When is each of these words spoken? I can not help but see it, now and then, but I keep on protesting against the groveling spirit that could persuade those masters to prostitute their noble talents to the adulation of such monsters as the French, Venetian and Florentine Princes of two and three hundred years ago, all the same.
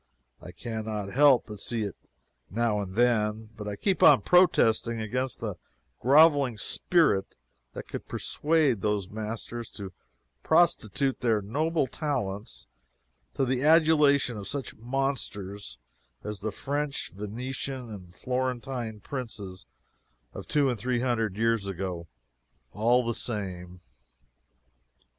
I 0.41 0.51
can 0.51 0.85
not 0.85 1.13
help 1.13 1.45
but 1.45 1.59
see 1.59 1.83
it, 1.83 1.95
now 2.49 2.81
and 2.81 2.95
then, 2.95 3.51
but 3.55 3.67
I 3.67 3.75
keep 3.75 4.01
on 4.01 4.23
protesting 4.23 4.99
against 4.99 5.39
the 5.41 5.57
groveling 5.99 6.57
spirit 6.57 7.35
that 7.73 7.87
could 7.87 8.07
persuade 8.07 8.81
those 8.81 9.07
masters 9.11 9.69
to 9.73 9.93
prostitute 10.41 11.19
their 11.19 11.39
noble 11.39 11.85
talents 11.85 12.65
to 13.35 13.45
the 13.45 13.63
adulation 13.63 14.37
of 14.37 14.47
such 14.47 14.73
monsters 14.73 15.77
as 16.23 16.39
the 16.39 16.51
French, 16.51 17.11
Venetian 17.11 17.91
and 17.91 18.15
Florentine 18.15 19.01
Princes 19.01 19.67
of 20.33 20.47
two 20.47 20.67
and 20.67 20.79
three 20.79 21.01
hundred 21.01 21.37
years 21.37 21.67
ago, 21.67 22.07
all 22.71 23.05
the 23.05 23.13
same. 23.13 23.81